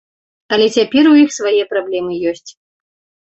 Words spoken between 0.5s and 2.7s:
Але цяпер у іх свае праблемы ёсць.